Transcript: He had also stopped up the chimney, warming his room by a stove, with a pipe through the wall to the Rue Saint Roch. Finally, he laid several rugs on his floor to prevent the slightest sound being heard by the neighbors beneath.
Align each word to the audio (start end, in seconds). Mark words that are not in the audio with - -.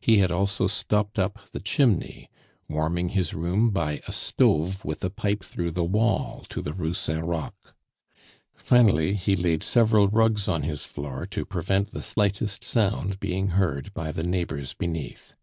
He 0.00 0.16
had 0.16 0.30
also 0.30 0.66
stopped 0.66 1.18
up 1.18 1.50
the 1.52 1.60
chimney, 1.60 2.30
warming 2.70 3.10
his 3.10 3.34
room 3.34 3.68
by 3.68 4.00
a 4.08 4.12
stove, 4.12 4.82
with 4.82 5.04
a 5.04 5.10
pipe 5.10 5.44
through 5.44 5.72
the 5.72 5.84
wall 5.84 6.46
to 6.48 6.62
the 6.62 6.72
Rue 6.72 6.94
Saint 6.94 7.26
Roch. 7.26 7.74
Finally, 8.56 9.12
he 9.12 9.36
laid 9.36 9.62
several 9.62 10.08
rugs 10.08 10.48
on 10.48 10.62
his 10.62 10.86
floor 10.86 11.26
to 11.26 11.44
prevent 11.44 11.90
the 11.92 12.00
slightest 12.00 12.64
sound 12.64 13.20
being 13.20 13.48
heard 13.48 13.92
by 13.92 14.10
the 14.10 14.24
neighbors 14.24 14.72
beneath. 14.72 15.34